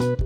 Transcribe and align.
Halo 0.00 0.16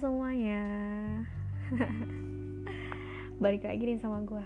semuanya. 0.00 0.64
Balik 3.44 3.68
lagi 3.68 3.84
nih 3.84 4.00
sama 4.00 4.24
gue 4.24 4.40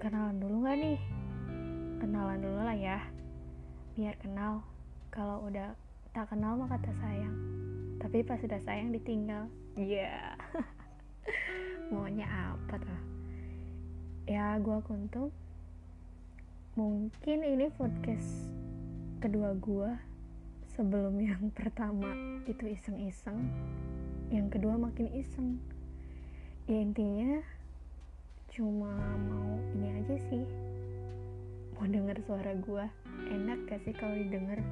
Kenalan 0.00 0.40
dulu 0.40 0.64
gak 0.64 0.80
nih? 0.80 0.96
Kenalan 2.00 2.40
dulu 2.40 2.56
lah 2.56 2.72
ya. 2.72 3.04
Biar 4.00 4.16
kenal. 4.16 4.64
Kalau 5.12 5.44
udah 5.44 5.76
tak 6.16 6.32
kenal 6.32 6.56
mah 6.56 6.72
kata 6.72 6.88
sayang. 7.04 7.36
Tapi 8.00 8.24
pas 8.24 8.40
udah 8.40 8.60
sayang 8.64 8.96
ditinggal. 8.96 9.44
Iya. 9.76 10.08
yeah. 10.08 10.41
Maunya 12.22 12.54
apa 12.54 12.74
tuh? 12.78 13.02
Ya 14.30 14.54
gue 14.62 14.78
kuntung 14.86 15.34
Mungkin 16.78 17.42
ini 17.42 17.66
podcast 17.74 18.46
kedua 19.18 19.58
gue 19.58 19.90
sebelum 20.70 21.18
yang 21.18 21.50
pertama 21.58 22.14
itu 22.46 22.70
iseng-iseng 22.70 23.42
yang 24.30 24.46
kedua 24.54 24.78
makin 24.78 25.10
iseng. 25.18 25.58
Ya 26.70 26.78
intinya 26.78 27.42
cuma 28.54 28.94
mau 29.26 29.58
ini 29.74 29.90
aja 29.98 30.14
sih. 30.30 30.46
Mau 31.74 31.90
denger 31.90 32.22
suara 32.22 32.54
gue 32.54 32.86
enak 33.34 33.66
gak 33.66 33.82
sih 33.82 33.94
kalau 33.98 34.14
didengar? 34.14 34.62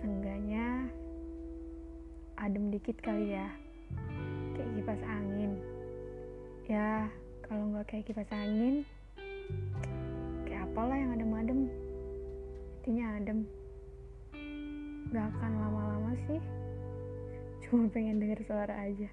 Sengganya 0.00 0.88
adem 2.40 2.72
dikit 2.72 2.96
kali 3.04 3.36
ya 3.36 3.63
nggak 7.74 7.90
kayak 7.90 8.06
kipas 8.06 8.30
angin. 8.30 8.86
Kayak 10.46 10.70
apalah 10.70 10.94
yang 10.94 11.10
adem-adem. 11.18 11.66
Intinya 12.78 13.18
adem. 13.18 13.38
Gak 15.10 15.26
akan 15.34 15.52
lama-lama 15.58 16.14
sih. 16.30 16.38
Cuma 17.66 17.90
pengen 17.90 18.22
denger 18.22 18.46
suara 18.46 18.78
aja. 18.78 19.10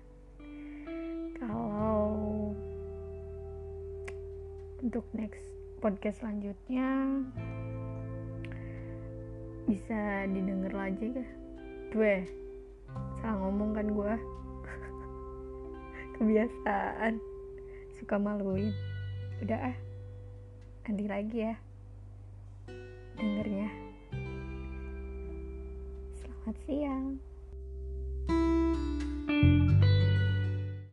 Kalau 1.42 2.14
untuk 4.86 5.10
next 5.18 5.42
podcast 5.82 6.22
selanjutnya 6.22 7.18
bisa 9.66 10.30
didengar 10.30 10.74
lagi 10.74 11.18
gak? 11.18 11.32
gue 11.98 12.16
salah 13.22 13.42
ngomong 13.42 13.74
kan 13.74 13.88
gue 13.90 14.14
kebiasaan 16.22 17.31
suka 18.02 18.18
maluin. 18.18 18.74
Udah 19.46 19.70
ah. 19.70 19.78
Nanti 20.90 21.06
lagi 21.06 21.38
ya. 21.46 21.54
Dengernya. 23.14 23.70
Selamat 26.18 26.58
siang. 26.66 27.31